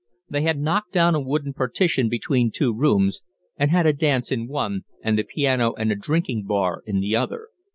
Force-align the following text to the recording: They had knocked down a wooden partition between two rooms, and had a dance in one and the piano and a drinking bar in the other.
They 0.27 0.41
had 0.41 0.59
knocked 0.59 0.93
down 0.93 1.13
a 1.13 1.19
wooden 1.19 1.53
partition 1.53 2.09
between 2.09 2.49
two 2.49 2.73
rooms, 2.73 3.21
and 3.55 3.69
had 3.69 3.85
a 3.85 3.93
dance 3.93 4.31
in 4.31 4.47
one 4.47 4.83
and 5.03 5.15
the 5.15 5.21
piano 5.23 5.73
and 5.75 5.91
a 5.91 5.95
drinking 5.95 6.45
bar 6.47 6.81
in 6.87 7.01
the 7.01 7.15
other. 7.15 7.49